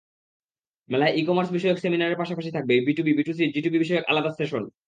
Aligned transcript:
মেলায় 0.89 1.13
ই-কমার্স 1.15 1.49
বিষয়ক 1.51 1.77
সেমিনারের 1.77 2.19
পাশাপাশি 2.21 2.49
থাকবে 2.53 2.73
বিটুবি, 2.87 3.11
বিটুসি, 3.17 3.43
জিটুবি 3.55 3.77
বিষয়ক 3.79 4.03
আলাদা 4.11 4.31
সেশন। 4.39 4.63